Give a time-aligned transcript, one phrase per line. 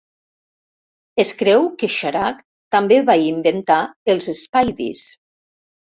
[1.23, 2.41] Es creu que Sharak
[2.79, 3.81] també va inventar
[4.15, 5.09] els spiedies.